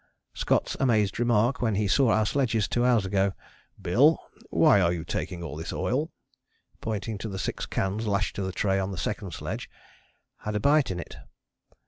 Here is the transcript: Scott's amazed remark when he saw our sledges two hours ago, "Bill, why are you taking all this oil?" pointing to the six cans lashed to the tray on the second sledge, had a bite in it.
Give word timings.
Scott's 0.33 0.75
amazed 0.79 1.19
remark 1.19 1.61
when 1.61 1.75
he 1.75 1.87
saw 1.87 2.09
our 2.09 2.25
sledges 2.25 2.67
two 2.67 2.83
hours 2.83 3.05
ago, 3.05 3.33
"Bill, 3.79 4.17
why 4.49 4.81
are 4.81 4.91
you 4.91 5.05
taking 5.05 5.43
all 5.43 5.55
this 5.55 5.71
oil?" 5.71 6.09
pointing 6.81 7.19
to 7.19 7.29
the 7.29 7.37
six 7.37 7.67
cans 7.67 8.07
lashed 8.07 8.35
to 8.37 8.41
the 8.41 8.51
tray 8.51 8.79
on 8.79 8.89
the 8.91 8.97
second 8.97 9.31
sledge, 9.35 9.69
had 10.37 10.55
a 10.55 10.59
bite 10.59 10.89
in 10.89 10.99
it. 10.99 11.17